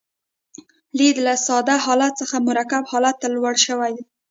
[0.97, 3.93] لید له ساده حالت څخه مرکب حالت ته لوړ شوی.